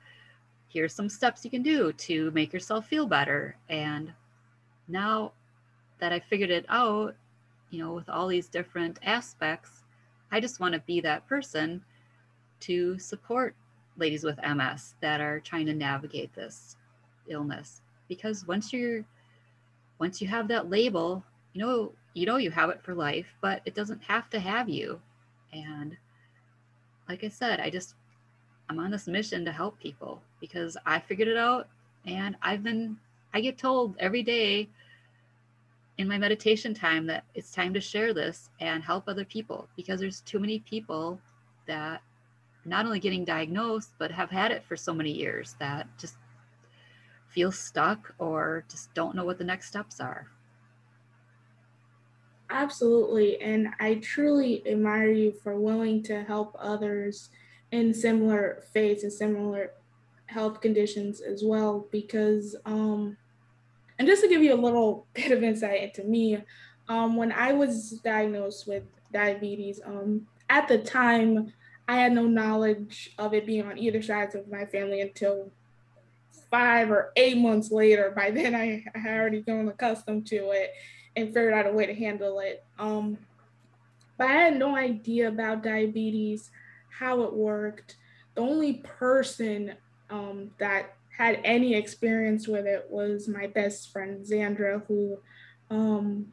here's 0.69 0.95
some 0.95 1.09
steps 1.09 1.45
you 1.45 1.51
can 1.51 1.63
do 1.63 1.93
to 1.93 2.31
make 2.31 2.53
yourself 2.53 2.87
feel 2.87 3.07
better. 3.07 3.57
And 3.69 4.13
now 4.89 5.33
that 6.01 6.13
I 6.13 6.21
figured 6.21 6.51
it 6.51 6.67
out, 6.69 7.15
you 7.71 7.83
know, 7.83 7.93
with 7.93 8.09
all 8.09 8.29
these 8.29 8.49
different 8.49 8.99
aspects, 9.03 9.85
I 10.31 10.41
just 10.41 10.61
want 10.61 10.75
to 10.75 10.81
be 10.81 11.01
that 11.01 11.27
person 11.29 11.83
to 12.61 12.99
support 12.99 13.55
ladies 13.97 14.25
with 14.25 14.39
MS 14.43 14.95
that 15.01 15.21
are 15.21 15.41
trying 15.41 15.67
to 15.67 15.75
navigate 15.75 16.35
this 16.35 16.77
illness. 17.29 17.83
Because 18.09 18.47
once 18.47 18.73
you're 18.73 19.05
once 19.99 20.21
you 20.21 20.27
have 20.27 20.49
that 20.49 20.69
label, 20.69 21.25
you 21.53 21.61
know, 21.61 21.93
you 22.15 22.27
know 22.27 22.37
you 22.37 22.51
have 22.51 22.71
it 22.71 22.83
for 22.83 22.95
life, 22.95 23.27
but 23.41 23.63
it 23.65 23.75
doesn't 23.75 24.03
have 24.03 24.29
to 24.31 24.41
have 24.41 24.69
you. 24.69 25.01
And 25.53 25.97
like 27.09 27.25
I 27.25 27.29
said, 27.29 27.61
I 27.61 27.71
just 27.71 27.95
I'm 28.73 28.81
on 28.81 28.91
this 28.91 29.07
mission 29.07 29.45
to 29.45 29.53
help 29.53 29.79
people 29.79 30.23
because 30.41 30.79
I 30.87 30.99
figured 30.99 31.29
it 31.29 31.37
out 31.37 31.69
and 32.07 32.37
I've 32.41 32.63
been 32.63 32.97
I 33.35 33.43
get 33.43 33.59
told 33.59 33.95
every 33.99 34.23
day 34.23 34.71
in 35.99 36.09
my 36.09 36.17
meditation 36.17 36.73
time 36.73 37.07
that 37.09 37.25
it's 37.35 37.53
time 37.53 37.75
to 37.75 37.83
share 37.83 38.15
this 38.15 38.49
and 38.61 38.83
help 38.83 39.09
other 39.09 39.27
people 39.27 39.69
because 39.77 40.01
there's 40.01 40.23
too 40.23 40.39
many 40.39 40.61
people 40.61 41.21
that 41.67 42.01
not 42.65 42.87
only 42.87 42.99
getting 42.99 43.27
diagnosed 43.27 43.91
but 43.99 44.11
have 44.11 44.31
had 44.31 44.51
it 44.51 44.65
for 44.65 44.75
so 44.75 44.95
many 44.95 45.11
years 45.11 45.55
that 45.59 45.87
just 45.99 46.17
feel 47.29 47.53
stuck 47.53 48.15
or 48.19 48.65
just 48.71 48.95
don't 48.95 49.15
know 49.15 49.27
what 49.27 49.37
the 49.37 49.45
next 49.45 49.69
steps 49.69 50.01
are. 50.01 50.29
Absolutely. 52.49 53.39
And 53.43 53.69
I 53.81 53.97
truly 53.97 54.67
admire 54.67 55.11
you 55.11 55.31
for 55.31 55.61
willing 55.61 56.03
to 56.05 56.23
help 56.23 56.57
others 56.59 57.29
in 57.73 57.93
similar 57.93 58.63
faiths 58.73 59.03
and 59.03 59.13
similar 59.13 59.73
health 60.27 60.61
conditions 60.61 61.21
as 61.21 61.43
well. 61.45 61.89
Because, 61.91 62.55
um, 62.65 63.17
and 63.99 64.07
just 64.07 64.23
to 64.23 64.29
give 64.29 64.43
you 64.43 64.55
a 64.55 64.63
little 64.63 65.07
bit 65.15 65.33
of 65.33 65.43
insight 65.43 65.83
into 65.83 66.05
me, 66.05 66.39
um, 66.89 67.17
when 67.17 67.33
I 67.33 67.53
was 67.53 68.01
diagnosed 68.05 68.67
with 68.69 68.85
diabetes, 69.13 69.81
um, 69.85 70.27
at 70.49 70.69
the 70.69 70.79
time, 70.79 71.53
I 71.89 71.97
had 71.97 72.13
no 72.13 72.27
knowledge 72.27 73.15
of 73.19 73.35
it 73.35 73.47
being 73.47 73.67
on 73.67 73.79
either 73.79 74.03
sides 74.03 74.35
of 74.35 74.51
my 74.51 74.67
family 74.67 75.01
until 75.01 75.51
five 76.51 76.91
or 76.91 77.13
eight 77.17 77.39
months 77.39 77.71
later. 77.71 78.13
By 78.15 78.31
then, 78.33 78.55
I, 78.55 78.85
I 78.95 78.99
had 78.99 79.19
already 79.19 79.41
grown 79.41 79.69
accustomed 79.69 80.27
to 80.29 80.51
it 80.51 80.73
and 81.17 81.29
figured 81.29 81.55
out 81.55 81.67
a 81.67 81.73
way 81.73 81.87
to 81.87 81.95
handle 81.95 82.41
it. 82.41 82.65
Um, 82.79 83.19
but 84.17 84.29
I 84.29 84.33
had 84.33 84.59
no 84.59 84.77
idea 84.77 85.29
about 85.29 85.63
diabetes, 85.63 86.51
how 86.99 87.23
it 87.23 87.33
worked. 87.33 87.97
The 88.35 88.43
only 88.43 88.75
person 88.75 89.75
um, 90.11 90.51
that 90.59 90.95
had 91.17 91.41
any 91.45 91.75
experience 91.75 92.49
with 92.49 92.67
it 92.67 92.87
was 92.91 93.29
my 93.29 93.47
best 93.47 93.93
friend 93.93 94.25
Xandra, 94.25 94.83
who, 94.87 95.19
um, 95.71 96.33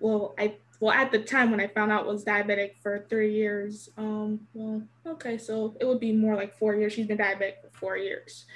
well, 0.00 0.34
I 0.38 0.56
well 0.80 0.92
at 0.92 1.12
the 1.12 1.18
time 1.20 1.52
when 1.52 1.60
I 1.60 1.68
found 1.68 1.92
out 1.92 2.06
was 2.06 2.24
diabetic 2.24 2.72
for 2.82 3.06
three 3.08 3.32
years. 3.32 3.88
Um, 3.96 4.40
well, 4.52 4.82
okay, 5.06 5.38
so 5.38 5.76
it 5.78 5.84
would 5.84 6.00
be 6.00 6.12
more 6.12 6.34
like 6.34 6.58
four 6.58 6.74
years. 6.74 6.92
She's 6.92 7.06
been 7.06 7.18
diabetic 7.18 7.62
for 7.62 7.70
four 7.72 7.96
years 7.96 8.46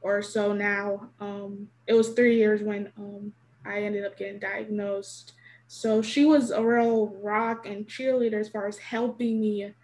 or 0.00 0.22
so 0.22 0.52
now. 0.52 1.10
Um, 1.20 1.68
it 1.86 1.94
was 1.94 2.10
three 2.10 2.36
years 2.36 2.62
when 2.62 2.90
um, 2.96 3.32
I 3.66 3.82
ended 3.82 4.04
up 4.04 4.16
getting 4.16 4.38
diagnosed. 4.38 5.32
So 5.66 6.02
she 6.02 6.24
was 6.24 6.50
a 6.50 6.64
real 6.64 7.08
rock 7.22 7.66
and 7.66 7.86
cheerleader 7.86 8.40
as 8.40 8.48
far 8.48 8.66
as 8.66 8.78
helping 8.78 9.40
me 9.40 9.74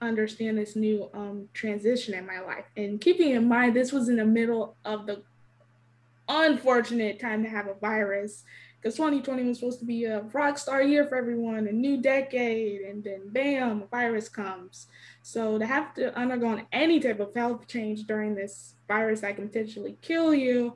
understand 0.00 0.58
this 0.58 0.76
new 0.76 1.10
um, 1.14 1.48
transition 1.52 2.14
in 2.14 2.26
my 2.26 2.40
life. 2.40 2.64
And 2.76 3.00
keeping 3.00 3.30
in 3.30 3.48
mind, 3.48 3.76
this 3.76 3.92
was 3.92 4.08
in 4.08 4.16
the 4.16 4.24
middle 4.24 4.76
of 4.84 5.06
the 5.06 5.22
unfortunate 6.28 7.20
time 7.20 7.42
to 7.42 7.48
have 7.48 7.66
a 7.66 7.74
virus 7.74 8.44
because 8.80 8.96
2020 8.96 9.44
was 9.44 9.58
supposed 9.58 9.78
to 9.80 9.84
be 9.84 10.04
a 10.04 10.22
rock 10.32 10.56
star 10.56 10.82
year 10.82 11.06
for 11.06 11.16
everyone, 11.16 11.66
a 11.66 11.72
new 11.72 12.00
decade, 12.00 12.80
and 12.80 13.04
then 13.04 13.28
bam, 13.28 13.82
a 13.82 13.86
virus 13.86 14.28
comes. 14.28 14.86
So 15.22 15.58
to 15.58 15.66
have 15.66 15.92
to 15.94 16.16
undergo 16.16 16.60
any 16.72 16.98
type 16.98 17.20
of 17.20 17.34
health 17.34 17.66
change 17.66 18.04
during 18.04 18.34
this 18.34 18.74
virus 18.88 19.20
that 19.20 19.36
can 19.36 19.48
potentially 19.48 19.98
kill 20.00 20.32
you 20.32 20.74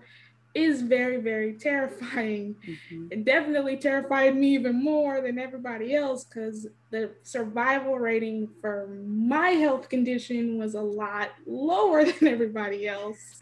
is 0.54 0.82
very, 0.82 1.18
very 1.18 1.54
terrifying. 1.54 2.56
Mm-hmm. 2.64 3.06
It 3.10 3.24
definitely 3.24 3.76
terrified 3.76 4.36
me 4.36 4.54
even 4.54 4.82
more 4.82 5.20
than 5.20 5.38
everybody 5.38 5.94
else 5.94 6.24
because 6.24 6.66
the 6.90 7.10
survival 7.22 7.98
rating 7.98 8.48
for 8.60 8.88
my 9.06 9.50
health 9.50 9.88
condition 9.88 10.58
was 10.58 10.74
a 10.74 10.80
lot 10.80 11.30
lower 11.46 12.04
than 12.10 12.28
everybody 12.28 12.88
else. 12.88 13.40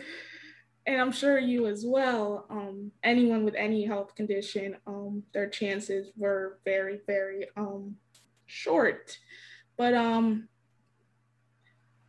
And 0.87 1.01
I'm 1.01 1.13
sure 1.13 1.39
you 1.39 1.67
as 1.67 1.85
well. 1.87 2.47
Um, 2.51 2.91
anyone 3.03 3.45
with 3.45 3.55
any 3.55 3.85
health 3.85 4.15
condition, 4.15 4.77
um, 4.87 5.23
their 5.33 5.49
chances 5.49 6.11
were 6.17 6.59
very, 6.65 7.01
very 7.07 7.47
um, 7.57 7.97
short. 8.47 9.19
But 9.77 9.95
um, 9.95 10.49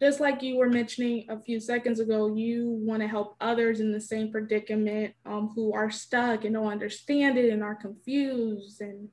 just 0.04 0.20
like 0.20 0.44
you 0.44 0.58
were 0.58 0.70
mentioning 0.70 1.26
a 1.30 1.40
few 1.40 1.62
seconds 1.62 2.02
ago, 2.02 2.36
you 2.36 2.68
want 2.82 3.02
to 3.02 3.08
help 3.08 3.38
others 3.40 3.80
in 3.80 3.94
the 3.94 4.02
same 4.02 4.30
predicament 4.30 5.14
um, 5.26 5.50
who 5.56 5.74
are 5.74 5.90
stuck 5.90 6.44
and 6.44 6.56
don't 6.56 6.68
understand 6.68 7.38
it 7.38 7.54
and 7.54 7.64
are 7.64 7.74
confused 7.74 8.82
and 8.82 9.08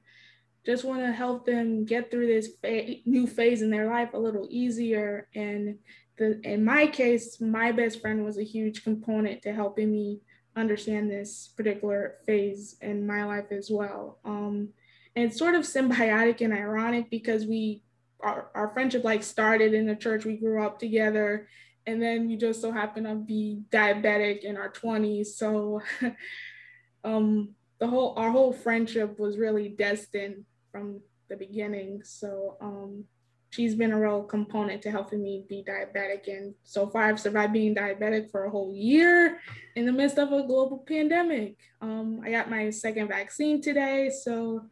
just 0.66 0.82
want 0.82 1.00
to 1.00 1.12
help 1.12 1.46
them 1.46 1.84
get 1.84 2.10
through 2.10 2.26
this 2.26 2.48
fa- 2.60 2.96
new 3.06 3.28
phase 3.28 3.62
in 3.62 3.70
their 3.70 3.88
life 3.88 4.14
a 4.14 4.18
little 4.18 4.48
easier. 4.50 5.28
And 5.32 5.78
the, 6.18 6.40
in 6.42 6.64
my 6.64 6.88
case, 6.88 7.40
my 7.40 7.70
best 7.70 8.00
friend 8.00 8.24
was 8.24 8.36
a 8.36 8.42
huge 8.42 8.82
component 8.82 9.42
to 9.42 9.52
helping 9.52 9.92
me 9.92 10.22
understand 10.56 11.08
this 11.08 11.54
particular 11.56 12.16
phase 12.26 12.74
in 12.80 13.06
my 13.06 13.24
life 13.24 13.52
as 13.52 13.70
well. 13.70 14.18
Um, 14.24 14.70
and 15.14 15.26
it's 15.26 15.38
sort 15.38 15.54
of 15.54 15.62
symbiotic 15.62 16.40
and 16.40 16.52
ironic 16.52 17.10
because 17.10 17.46
we 17.46 17.84
our, 18.22 18.50
our 18.54 18.68
friendship 18.72 19.04
like 19.04 19.22
started 19.22 19.74
in 19.74 19.86
the 19.86 19.96
church. 19.96 20.24
We 20.24 20.36
grew 20.36 20.64
up 20.64 20.78
together. 20.78 21.48
And 21.86 22.00
then 22.00 22.28
we 22.28 22.36
just 22.36 22.60
so 22.60 22.70
happened 22.70 23.06
to 23.06 23.14
be 23.14 23.62
diabetic 23.70 24.44
in 24.44 24.56
our 24.56 24.70
20s 24.70 25.26
so 25.26 25.80
um 27.04 27.54
the 27.78 27.86
whole 27.86 28.14
our 28.18 28.30
whole 28.30 28.52
friendship 28.52 29.18
was 29.18 29.38
really 29.38 29.70
destined 29.70 30.44
from 30.70 31.00
the 31.28 31.36
beginning. 31.36 32.02
So 32.04 32.56
um 32.60 33.04
she's 33.48 33.74
been 33.74 33.92
a 33.92 34.00
real 34.00 34.22
component 34.22 34.82
to 34.82 34.90
helping 34.90 35.22
me 35.22 35.44
be 35.48 35.64
diabetic. 35.66 36.28
And 36.28 36.54
so 36.62 36.86
far 36.86 37.04
i've 37.04 37.18
survived 37.18 37.54
being 37.54 37.74
diabetic 37.74 38.30
for 38.30 38.44
a 38.44 38.50
whole 38.50 38.74
year 38.74 39.40
in 39.74 39.86
the 39.86 39.92
midst 39.92 40.18
of 40.18 40.32
a 40.32 40.46
global 40.46 40.84
pandemic. 40.86 41.56
Um, 41.80 42.20
i 42.24 42.30
got 42.30 42.50
my 42.50 42.70
second 42.70 43.08
vaccine 43.08 43.62
today. 43.62 44.10
So 44.10 44.66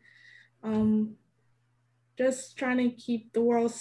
um, 0.62 1.16
just 2.18 2.58
trying 2.58 2.78
to 2.78 2.90
keep 2.96 3.32
the 3.32 3.40
world 3.40 3.72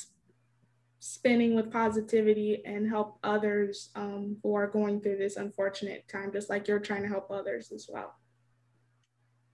spinning 0.99 1.55
with 1.55 1.71
positivity 1.71 2.61
and 2.65 2.87
help 2.87 3.17
others 3.23 3.89
um, 3.95 4.37
who 4.43 4.53
are 4.53 4.67
going 4.67 5.01
through 5.01 5.17
this 5.17 5.37
unfortunate 5.37 6.07
time, 6.07 6.31
just 6.31 6.49
like 6.49 6.67
you're 6.67 6.79
trying 6.79 7.01
to 7.01 7.07
help 7.07 7.31
others 7.31 7.71
as 7.71 7.89
well. 7.91 8.15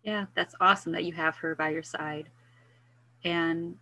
Yeah, 0.03 0.25
that's 0.35 0.55
awesome 0.59 0.91
that 0.91 1.05
you 1.05 1.13
have 1.13 1.37
her 1.37 1.55
by 1.55 1.69
your 1.69 1.83
side. 1.83 2.29
And 3.23 3.77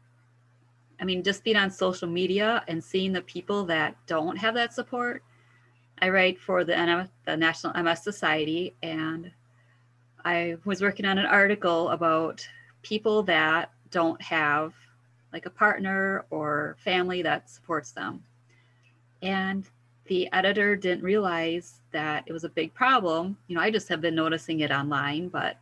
I 0.99 1.03
mean, 1.03 1.23
just 1.23 1.43
being 1.43 1.57
on 1.57 1.71
social 1.71 2.07
media 2.07 2.63
and 2.67 2.83
seeing 2.83 3.11
the 3.11 3.23
people 3.23 3.65
that 3.65 3.95
don't 4.05 4.37
have 4.37 4.53
that 4.53 4.73
support. 4.73 5.23
I 5.99 6.09
write 6.09 6.39
for 6.39 6.63
the, 6.63 6.73
NM, 6.73 7.09
the 7.25 7.37
National 7.37 7.73
MS 7.81 8.03
Society, 8.03 8.75
and 8.83 9.31
I 10.23 10.57
was 10.65 10.81
working 10.81 11.05
on 11.05 11.17
an 11.17 11.25
article 11.25 11.89
about 11.89 12.47
people 12.83 13.23
that 13.23 13.71
don't 13.89 14.21
have 14.21 14.73
like 15.33 15.45
a 15.45 15.49
partner 15.49 16.25
or 16.29 16.75
family 16.79 17.21
that 17.21 17.49
supports 17.49 17.91
them. 17.91 18.23
And 19.21 19.65
the 20.05 20.31
editor 20.33 20.75
didn't 20.75 21.03
realize 21.03 21.81
that 21.91 22.23
it 22.25 22.33
was 22.33 22.43
a 22.43 22.49
big 22.49 22.73
problem. 22.73 23.37
You 23.47 23.55
know, 23.55 23.61
I 23.61 23.71
just 23.71 23.87
have 23.89 24.01
been 24.01 24.15
noticing 24.15 24.61
it 24.61 24.71
online, 24.71 25.29
but 25.29 25.57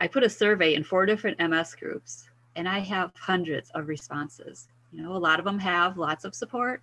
I 0.00 0.08
put 0.08 0.24
a 0.24 0.28
survey 0.28 0.74
in 0.74 0.84
four 0.84 1.06
different 1.06 1.38
MS 1.38 1.74
groups 1.74 2.28
and 2.56 2.68
I 2.68 2.80
have 2.80 3.12
hundreds 3.16 3.70
of 3.70 3.88
responses. 3.88 4.68
You 4.92 5.02
know, 5.02 5.16
a 5.16 5.18
lot 5.18 5.38
of 5.38 5.44
them 5.44 5.58
have 5.58 5.98
lots 5.98 6.24
of 6.24 6.34
support, 6.34 6.82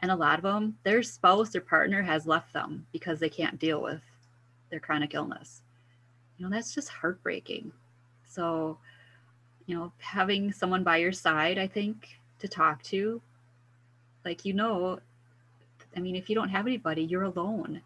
and 0.00 0.10
a 0.10 0.16
lot 0.16 0.38
of 0.38 0.42
them, 0.42 0.76
their 0.84 1.02
spouse 1.02 1.56
or 1.56 1.62
partner 1.62 2.02
has 2.02 2.26
left 2.26 2.52
them 2.52 2.86
because 2.92 3.18
they 3.18 3.30
can't 3.30 3.58
deal 3.58 3.80
with 3.80 4.02
their 4.70 4.80
chronic 4.80 5.14
illness. 5.14 5.62
You 6.36 6.44
know, 6.44 6.50
that's 6.50 6.74
just 6.74 6.88
heartbreaking. 6.88 7.72
So, 8.28 8.76
you 9.66 9.76
know, 9.76 9.92
having 9.98 10.52
someone 10.52 10.84
by 10.84 10.98
your 10.98 11.12
side, 11.12 11.58
I 11.58 11.66
think, 11.66 12.18
to 12.38 12.48
talk 12.48 12.82
to, 12.84 13.20
like, 14.24 14.44
you 14.44 14.52
know, 14.52 15.00
I 15.96 16.00
mean, 16.00 16.16
if 16.16 16.28
you 16.28 16.34
don't 16.34 16.50
have 16.50 16.66
anybody, 16.66 17.02
you're 17.02 17.22
alone. 17.22 17.82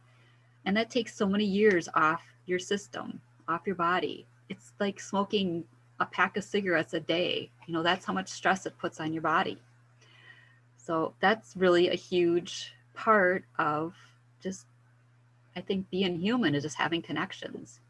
And 0.65 0.77
that 0.77 0.91
takes 0.91 1.15
so 1.15 1.27
many 1.27 1.45
years 1.45 1.89
off 1.95 2.23
your 2.47 2.59
system, 2.59 3.21
off 3.49 3.67
your 3.67 3.77
body. 3.77 4.27
It's 4.49 4.73
like 4.79 5.01
smoking 5.01 5.65
a 6.01 6.07
pack 6.07 6.37
of 6.37 6.45
cigarettes 6.45 6.95
a 6.95 7.01
day. 7.01 7.51
You 7.67 7.75
know, 7.75 7.83
that's 7.83 8.05
how 8.05 8.13
much 8.13 8.29
stress 8.29 8.67
it 8.67 8.79
puts 8.79 9.01
on 9.01 9.13
your 9.13 9.23
body. 9.23 9.59
So 10.77 11.15
that's 11.21 11.57
really 11.57 11.89
a 11.89 11.95
huge 11.95 12.75
part 12.95 13.45
of 13.59 13.95
just, 14.43 14.67
I 15.55 15.61
think, 15.61 15.89
being 15.91 16.19
human 16.19 16.55
is 16.55 16.65
just 16.65 16.77
having 16.77 17.03
connections. 17.03 17.81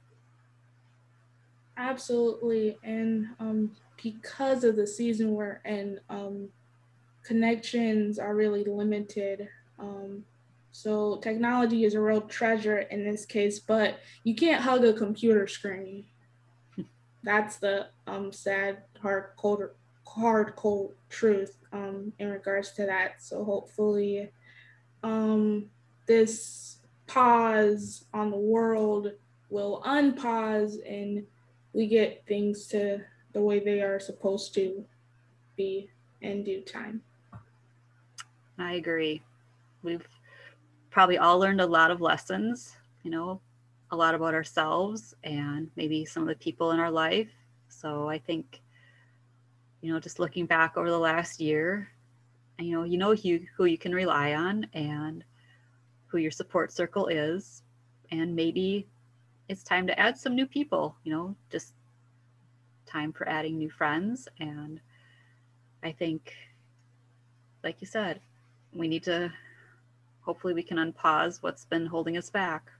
Absolutely. 1.81 2.79
And 2.85 3.29
um, 3.41 3.71
because 4.03 4.65
of 4.65 4.77
the 4.77 4.87
season 4.87 5.33
we're 5.33 5.63
in, 5.65 5.99
um, 6.11 6.51
connections 7.25 8.19
are 8.19 8.35
really 8.35 8.65
limited. 8.65 9.49
Um, 9.79 10.25
so 10.73 11.17
technology 11.23 11.85
is 11.85 11.95
a 11.95 12.01
real 12.01 12.21
treasure 12.21 12.81
in 12.81 13.03
this 13.03 13.25
case, 13.25 13.61
but 13.61 13.99
you 14.25 14.35
can't 14.35 14.63
hug 14.63 14.85
a 14.85 14.93
computer 14.93 15.47
screen. 15.47 16.05
That's 17.25 17.57
the 17.57 17.87
um, 18.07 18.31
sad, 18.31 18.83
hard, 19.01 19.31
cold, 19.39 19.63
hard, 20.07 20.57
cold 20.57 20.93
truth 21.09 21.57
um, 21.73 22.13
in 22.19 22.29
regards 22.29 22.73
to 22.73 22.85
that. 22.85 23.23
So 23.23 23.43
hopefully, 23.43 24.31
um, 25.03 25.71
this 26.07 26.77
pause 27.07 28.05
on 28.13 28.31
the 28.31 28.37
world 28.37 29.13
will 29.49 29.83
unpause 29.87 30.77
and 30.87 31.25
we 31.73 31.87
get 31.87 32.25
things 32.27 32.67
to 32.69 33.01
the 33.33 33.41
way 33.41 33.61
they 33.61 33.81
are 33.81 34.01
supposed 34.01 34.55
to 34.55 34.85
be 35.57 35.89
in 36.21 36.45
due 36.45 36.63
time. 36.63 37.03
I 38.59 38.75
agree. 38.75 39.23
We've 39.83 40.07
probably 40.91 41.19
all 41.19 41.39
learned 41.39 41.61
a 41.61 41.67
lot 41.67 41.91
of 41.91 42.01
lessons, 42.01 42.77
you 43.03 43.11
know, 43.11 43.41
a 43.91 43.97
lot 43.97 44.15
about 44.15 44.35
ourselves 44.35 45.15
and 45.25 45.71
maybe 45.77 46.05
some 46.05 46.23
of 46.23 46.29
the 46.29 46.35
people 46.35 46.73
in 46.73 46.81
our 46.81 46.91
life. 46.91 47.31
So 47.69 48.09
I 48.09 48.19
think, 48.19 48.61
you 49.81 49.93
know, 49.93 50.01
just 50.01 50.19
looking 50.19 50.47
back 50.47 50.77
over 50.77 50.91
the 50.91 50.99
last 50.99 51.41
year, 51.41 51.89
you 52.59 52.73
know, 52.73 52.85
you 52.85 52.99
know 52.99 53.15
who, 53.15 53.41
who 53.57 53.65
you 53.65 53.79
can 53.79 53.95
rely 53.95 54.35
on 54.35 54.67
and 54.75 55.25
who 56.07 56.19
your 56.19 56.31
support 56.31 56.73
circle 56.73 57.07
is. 57.07 57.63
And 58.11 58.35
maybe 58.35 58.89
it's 59.51 59.65
time 59.65 59.85
to 59.85 59.99
add 59.99 60.17
some 60.17 60.37
new 60.37 60.47
people, 60.47 60.95
you 61.03 61.13
know, 61.13 61.35
just 61.51 61.75
time 62.87 63.13
for 63.13 63.29
adding 63.29 63.59
new 63.59 63.69
friends. 63.69 64.29
And 64.39 64.81
I 65.83 65.91
think, 65.91 66.33
like 67.65 67.81
you 67.81 67.87
said, 67.89 68.21
we 68.73 68.87
need 68.87 69.03
to 69.05 69.33
hopefully 70.21 70.55
we 70.55 70.63
can 70.63 70.77
unpause 70.77 71.43
what's 71.43 71.65
been 71.65 71.87
holding 71.87 72.17
us 72.17 72.31
back. 72.31 72.71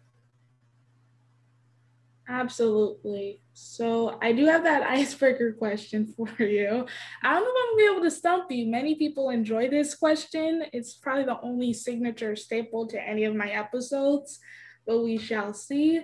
Absolutely. 2.29 3.41
So 3.53 4.17
I 4.23 4.31
do 4.31 4.47
have 4.47 4.63
that 4.63 4.83
icebreaker 4.89 5.53
question 5.55 6.15
for 6.17 6.45
you. 6.45 6.87
I 7.25 7.35
don't 7.35 7.43
know 7.43 7.51
if 7.51 7.65
I'm 7.65 7.71
gonna 7.71 7.77
be 7.77 7.97
able 7.97 8.05
to 8.05 8.17
stump 8.17 8.53
you. 8.53 8.67
Many 8.67 8.95
people 8.95 9.31
enjoy 9.31 9.69
this 9.69 9.97
question. 9.97 10.67
It's 10.73 10.95
probably 10.95 11.25
the 11.25 11.41
only 11.41 11.73
signature 11.73 12.37
staple 12.37 12.87
to 12.87 13.03
any 13.03 13.25
of 13.25 13.35
my 13.35 13.49
episodes, 13.49 14.39
but 14.87 15.03
we 15.03 15.19
shall 15.19 15.53
see. 15.53 16.03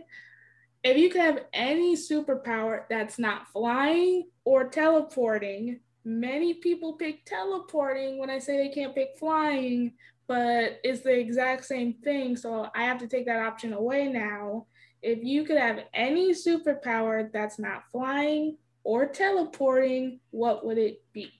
If 0.86 0.96
you 0.96 1.10
could 1.10 1.20
have 1.20 1.46
any 1.52 1.96
superpower 1.96 2.84
that's 2.88 3.18
not 3.18 3.48
flying 3.48 4.28
or 4.44 4.68
teleporting, 4.68 5.80
many 6.04 6.54
people 6.54 6.92
pick 6.92 7.24
teleporting 7.24 8.18
when 8.18 8.30
I 8.30 8.38
say 8.38 8.56
they 8.56 8.72
can't 8.72 8.94
pick 8.94 9.18
flying, 9.18 9.94
but 10.28 10.78
it's 10.84 11.00
the 11.00 11.10
exact 11.10 11.64
same 11.64 11.94
thing. 12.04 12.36
So 12.36 12.68
I 12.72 12.84
have 12.84 12.98
to 12.98 13.08
take 13.08 13.26
that 13.26 13.44
option 13.44 13.72
away 13.72 14.06
now. 14.06 14.66
If 15.02 15.24
you 15.24 15.42
could 15.42 15.56
have 15.56 15.80
any 15.92 16.32
superpower 16.32 17.32
that's 17.32 17.58
not 17.58 17.90
flying 17.90 18.56
or 18.84 19.06
teleporting, 19.06 20.20
what 20.30 20.64
would 20.64 20.78
it 20.78 21.02
be? 21.12 21.32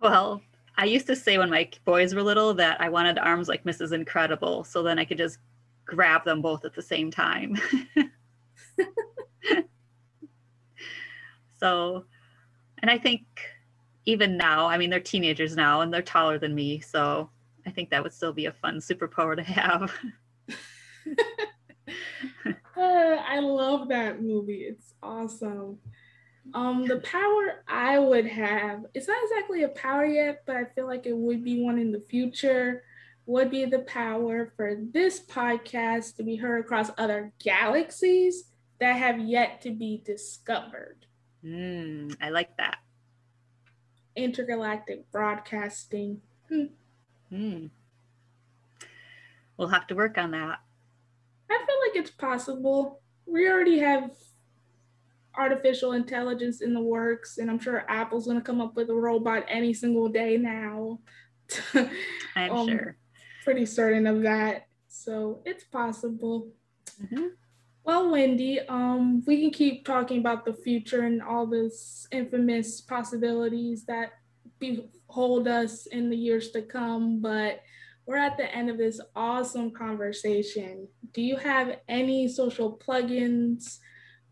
Well, 0.00 0.40
I 0.78 0.86
used 0.86 1.08
to 1.08 1.14
say 1.14 1.36
when 1.36 1.50
my 1.50 1.68
boys 1.84 2.14
were 2.14 2.22
little 2.22 2.54
that 2.54 2.80
I 2.80 2.88
wanted 2.88 3.18
arms 3.18 3.48
like 3.48 3.64
Mrs. 3.64 3.92
Incredible, 3.92 4.64
so 4.64 4.82
then 4.82 4.98
I 4.98 5.04
could 5.04 5.18
just 5.18 5.38
grab 5.90 6.24
them 6.24 6.40
both 6.40 6.64
at 6.64 6.74
the 6.74 6.82
same 6.82 7.10
time. 7.10 7.58
so, 11.58 12.04
and 12.78 12.90
I 12.90 12.96
think 12.96 13.22
even 14.06 14.36
now, 14.36 14.66
I 14.66 14.78
mean, 14.78 14.88
they're 14.88 15.00
teenagers 15.00 15.56
now 15.56 15.80
and 15.80 15.92
they're 15.92 16.02
taller 16.02 16.38
than 16.38 16.54
me. 16.54 16.80
So 16.80 17.28
I 17.66 17.70
think 17.70 17.90
that 17.90 18.02
would 18.02 18.14
still 18.14 18.32
be 18.32 18.46
a 18.46 18.52
fun 18.52 18.78
superpower 18.78 19.36
to 19.36 19.42
have. 19.42 19.92
uh, 22.76 22.80
I 22.80 23.40
love 23.40 23.88
that 23.88 24.22
movie. 24.22 24.62
It's 24.62 24.94
awesome. 25.02 25.78
Um, 26.54 26.86
the 26.86 26.98
power 27.00 27.62
I 27.68 27.98
would 27.98 28.26
have, 28.26 28.86
it's 28.94 29.06
not 29.06 29.22
exactly 29.22 29.64
a 29.64 29.68
power 29.68 30.04
yet, 30.04 30.42
but 30.46 30.56
I 30.56 30.64
feel 30.64 30.86
like 30.86 31.06
it 31.06 31.16
would 31.16 31.44
be 31.44 31.62
one 31.62 31.78
in 31.78 31.92
the 31.92 32.02
future, 32.08 32.82
would 33.30 33.50
be 33.50 33.64
the 33.64 33.80
power 33.80 34.52
for 34.56 34.76
this 34.92 35.20
podcast 35.20 36.16
to 36.16 36.22
be 36.22 36.36
heard 36.36 36.64
across 36.64 36.90
other 36.98 37.32
galaxies 37.42 38.44
that 38.80 38.92
have 38.92 39.18
yet 39.18 39.60
to 39.62 39.70
be 39.70 40.02
discovered. 40.04 41.06
Mm, 41.44 42.16
I 42.20 42.30
like 42.30 42.56
that 42.56 42.78
intergalactic 44.16 45.10
broadcasting. 45.10 46.20
Hmm. 46.48 46.64
Hmm. 47.28 47.66
We'll 49.56 49.68
have 49.68 49.86
to 49.88 49.94
work 49.94 50.18
on 50.18 50.32
that. 50.32 50.58
I 51.50 51.58
feel 51.58 51.76
like 51.86 51.96
it's 51.96 52.10
possible. 52.10 53.00
We 53.26 53.48
already 53.48 53.78
have 53.78 54.10
artificial 55.36 55.92
intelligence 55.92 56.60
in 56.60 56.74
the 56.74 56.80
works, 56.80 57.38
and 57.38 57.50
I'm 57.50 57.58
sure 57.58 57.84
Apple's 57.88 58.26
going 58.26 58.38
to 58.38 58.44
come 58.44 58.60
up 58.60 58.74
with 58.74 58.90
a 58.90 58.94
robot 58.94 59.44
any 59.48 59.74
single 59.74 60.08
day 60.08 60.36
now. 60.36 60.98
I'm 62.36 62.50
um, 62.50 62.68
sure. 62.68 62.96
Pretty 63.44 63.66
certain 63.66 64.06
of 64.06 64.22
that. 64.22 64.66
So 64.88 65.40
it's 65.44 65.64
possible. 65.64 66.48
Mm-hmm. 67.02 67.28
Well, 67.84 68.10
Wendy, 68.10 68.60
um, 68.60 69.22
we 69.26 69.40
can 69.40 69.50
keep 69.50 69.84
talking 69.84 70.18
about 70.18 70.44
the 70.44 70.52
future 70.52 71.02
and 71.02 71.22
all 71.22 71.46
this 71.46 72.06
infamous 72.12 72.80
possibilities 72.80 73.84
that 73.86 74.12
behold 74.58 75.48
us 75.48 75.86
in 75.86 76.10
the 76.10 76.16
years 76.16 76.50
to 76.50 76.62
come, 76.62 77.20
but 77.20 77.62
we're 78.06 78.16
at 78.16 78.36
the 78.36 78.54
end 78.54 78.68
of 78.68 78.76
this 78.76 79.00
awesome 79.16 79.70
conversation. 79.70 80.88
Do 81.12 81.22
you 81.22 81.36
have 81.36 81.78
any 81.88 82.28
social 82.28 82.76
plugins 82.76 83.78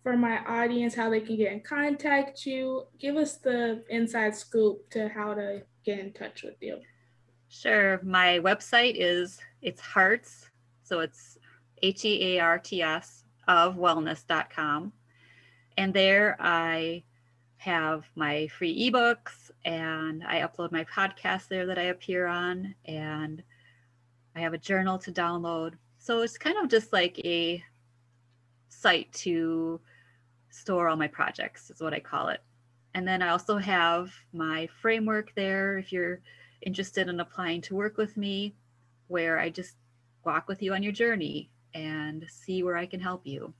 for 0.02 0.16
my 0.16 0.44
audience, 0.44 0.94
how 0.94 1.10
they 1.10 1.20
can 1.20 1.36
get 1.36 1.52
in 1.52 1.60
contact 1.60 2.44
you? 2.44 2.84
Give 2.98 3.16
us 3.16 3.38
the 3.38 3.84
inside 3.88 4.34
scoop 4.34 4.90
to 4.90 5.08
how 5.08 5.34
to 5.34 5.62
get 5.84 5.98
in 5.98 6.12
touch 6.12 6.42
with 6.42 6.56
you. 6.60 6.78
Sure. 7.48 8.00
My 8.02 8.38
website 8.40 8.94
is 8.96 9.38
it's 9.62 9.80
hearts, 9.80 10.50
so 10.82 11.00
it's 11.00 11.38
H 11.82 12.04
E 12.04 12.36
A 12.36 12.40
R 12.40 12.58
T 12.58 12.82
S 12.82 13.24
of 13.46 13.76
wellness.com. 13.76 14.92
And 15.76 15.94
there 15.94 16.36
I 16.38 17.04
have 17.56 18.04
my 18.14 18.46
free 18.48 18.90
ebooks 18.90 19.50
and 19.64 20.22
I 20.24 20.40
upload 20.40 20.72
my 20.72 20.84
podcast 20.84 21.48
there 21.48 21.66
that 21.66 21.78
I 21.78 21.84
appear 21.84 22.26
on. 22.26 22.74
And 22.84 23.42
I 24.36 24.40
have 24.40 24.52
a 24.52 24.58
journal 24.58 24.98
to 24.98 25.12
download. 25.12 25.74
So 25.98 26.22
it's 26.22 26.38
kind 26.38 26.56
of 26.58 26.68
just 26.68 26.92
like 26.92 27.18
a 27.24 27.62
site 28.68 29.12
to 29.12 29.80
store 30.50 30.88
all 30.88 30.96
my 30.96 31.08
projects, 31.08 31.70
is 31.70 31.80
what 31.80 31.94
I 31.94 32.00
call 32.00 32.28
it. 32.28 32.40
And 32.94 33.06
then 33.06 33.22
I 33.22 33.30
also 33.30 33.56
have 33.56 34.12
my 34.32 34.68
framework 34.80 35.34
there 35.34 35.78
if 35.78 35.92
you're 35.92 36.20
interested 36.62 37.08
in 37.08 37.20
applying 37.20 37.60
to 37.62 37.74
work 37.74 37.96
with 37.96 38.16
me, 38.16 38.54
where 39.08 39.38
I 39.38 39.50
just 39.50 39.76
walk 40.24 40.48
with 40.48 40.62
you 40.62 40.74
on 40.74 40.82
your 40.82 40.92
journey 40.92 41.50
and 41.74 42.24
see 42.28 42.62
where 42.62 42.76
I 42.76 42.86
can 42.86 43.00
help 43.00 43.26
you. 43.26 43.52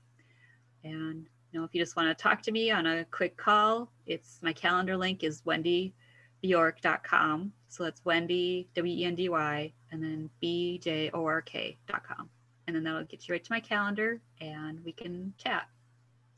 And 0.83 1.27
you 1.51 1.59
know, 1.59 1.65
if 1.65 1.73
you 1.73 1.81
just 1.81 1.95
want 1.95 2.15
to 2.15 2.21
talk 2.21 2.43
to 2.43 2.51
me 2.51 2.69
on 2.71 2.85
a 2.85 3.05
quick 3.05 3.35
call, 3.37 3.89
it's 4.05 4.39
my 4.41 4.53
calendar 4.53 4.95
link 4.95 5.23
is 5.23 5.41
wendybjork.com. 5.41 7.51
So 7.69 7.83
that's 7.83 8.05
Wendy, 8.05 8.67
W 8.75 8.95
E 8.95 9.05
N 9.05 9.15
D 9.15 9.29
Y, 9.29 9.73
and 9.91 10.03
then 10.03 10.29
B 10.39 10.79
J 10.81 11.09
O 11.13 11.25
R 11.25 11.41
K.com. 11.41 12.29
And 12.67 12.75
then 12.75 12.83
that'll 12.83 13.03
get 13.05 13.27
you 13.27 13.33
right 13.33 13.43
to 13.43 13.51
my 13.51 13.59
calendar 13.59 14.21
and 14.39 14.79
we 14.85 14.91
can 14.91 15.33
chat. 15.37 15.67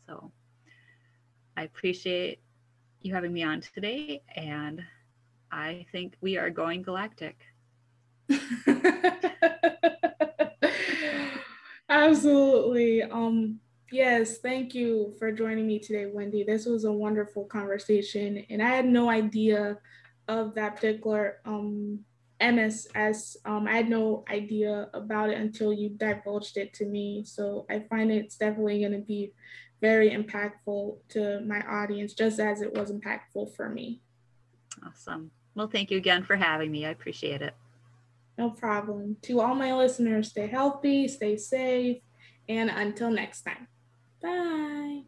So 0.08 0.32
I 1.58 1.64
appreciate 1.64 2.40
you 3.02 3.14
having 3.14 3.34
me 3.34 3.44
on 3.44 3.60
today. 3.60 4.22
And 4.36 4.82
I 5.52 5.86
think 5.92 6.16
we 6.22 6.38
are 6.38 6.50
going 6.50 6.82
galactic. 6.82 7.38
Absolutely. 11.90 13.04
Um, 13.04 13.60
yes, 13.92 14.38
thank 14.38 14.74
you 14.74 15.14
for 15.20 15.32
joining 15.32 15.68
me 15.68 15.80
today, 15.80 16.06
Wendy. 16.06 16.44
This 16.44 16.66
was 16.66 16.86
a 16.86 16.92
wonderful 16.92 17.46
conversation, 17.46 18.46
and 18.50 18.64
I 18.64 18.70
had 18.70 18.86
no 18.86 19.10
idea 19.10 19.78
of 20.28 20.56
that 20.56 20.76
particular 20.76 21.40
um, 21.46 22.00
MSS. 22.40 23.36
Um, 23.46 23.68
I 23.68 23.76
had 23.76 23.90
no 23.90 24.24
idea 24.32 24.90
about 24.94 25.30
it 25.30 25.38
until 25.38 25.74
you 25.74 25.90
divulged 25.90 26.56
it 26.58 26.74
to 26.76 26.86
me. 26.86 27.24
So 27.26 27.66
I 27.70 27.80
find 27.90 28.12
it's 28.12 28.38
definitely 28.38 28.80
going 28.80 28.94
to 28.94 29.00
be 29.00 29.34
very 29.82 30.12
impactful 30.12 30.98
to 31.10 31.42
my 31.42 31.62
audience, 31.62 32.14
just 32.14 32.40
as 32.40 32.62
it 32.62 32.74
was 32.74 32.92
impactful 32.92 33.54
for 33.56 33.68
me. 33.68 34.02
Awesome. 34.86 35.32
Well, 35.56 35.68
thank 35.68 35.92
you 35.92 35.98
again 35.98 36.24
for 36.24 36.36
having 36.36 36.72
me. 36.72 36.86
I 36.86 36.90
appreciate 36.90 37.42
it. 37.42 37.54
No 38.38 38.50
problem. 38.50 39.18
To 39.24 39.42
all 39.42 39.54
my 39.54 39.74
listeners, 39.76 40.30
stay 40.30 40.48
healthy, 40.48 41.08
stay 41.08 41.38
safe, 41.38 41.98
and 42.48 42.70
until 42.70 43.12
next 43.12 43.42
time, 43.42 43.68
bye. 44.22 45.02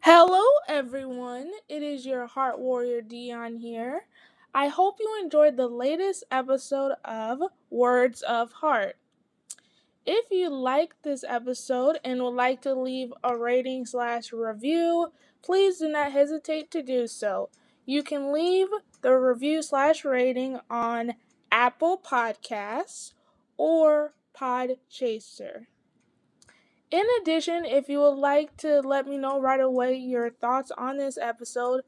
Hello, 0.00 0.44
everyone. 0.68 1.50
It 1.68 1.82
is 1.82 2.06
your 2.06 2.26
Heart 2.26 2.58
Warrior 2.58 3.00
Dion 3.02 3.56
here. 3.56 4.02
I 4.54 4.68
hope 4.68 4.96
you 5.00 5.20
enjoyed 5.22 5.56
the 5.56 5.68
latest 5.68 6.24
episode 6.30 6.92
of 7.04 7.42
Words 7.70 8.22
of 8.22 8.52
Heart. 8.52 8.96
If 10.06 10.30
you 10.30 10.48
liked 10.48 11.02
this 11.02 11.24
episode 11.28 11.98
and 12.02 12.22
would 12.22 12.30
like 12.30 12.62
to 12.62 12.74
leave 12.74 13.12
a 13.22 13.36
rating 13.36 13.84
slash 13.84 14.32
review, 14.32 15.12
please 15.42 15.78
do 15.78 15.88
not 15.88 16.12
hesitate 16.12 16.70
to 16.70 16.82
do 16.82 17.06
so. 17.06 17.50
You 17.88 18.02
can 18.02 18.34
leave 18.34 18.68
the 19.00 19.14
review 19.14 19.62
slash 19.62 20.04
rating 20.04 20.60
on 20.68 21.14
Apple 21.50 21.96
Podcasts 21.96 23.14
or 23.56 24.12
Podchaser. 24.38 25.68
In 26.90 27.06
addition, 27.18 27.64
if 27.64 27.88
you 27.88 28.00
would 28.00 28.18
like 28.18 28.58
to 28.58 28.80
let 28.80 29.06
me 29.06 29.16
know 29.16 29.40
right 29.40 29.58
away 29.58 29.94
your 29.94 30.28
thoughts 30.28 30.70
on 30.76 30.98
this 30.98 31.16
episode, 31.16 31.80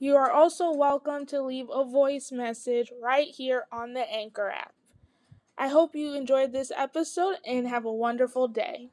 you 0.00 0.16
are 0.16 0.28
also 0.28 0.72
welcome 0.72 1.24
to 1.26 1.40
leave 1.40 1.68
a 1.72 1.84
voice 1.84 2.32
message 2.32 2.90
right 3.00 3.28
here 3.28 3.66
on 3.70 3.94
the 3.94 4.12
Anchor 4.12 4.50
app. 4.50 4.74
I 5.56 5.68
hope 5.68 5.94
you 5.94 6.14
enjoyed 6.14 6.50
this 6.50 6.72
episode 6.76 7.36
and 7.46 7.68
have 7.68 7.84
a 7.84 7.92
wonderful 7.92 8.48
day. 8.48 8.90